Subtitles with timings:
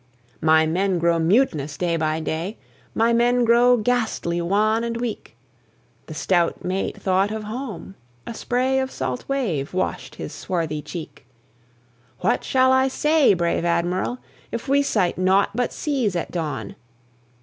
[0.41, 2.57] "My men grow mut'nous day by day;
[2.95, 5.35] My men grow ghastly wan and weak."
[6.07, 7.93] The stout mate thought of home;
[8.25, 11.27] a spray Of salt wave wash'd his swarthy cheek.
[12.21, 14.17] "What shall I say, brave Admiral,
[14.51, 16.75] If we sight naught but seas at dawn?"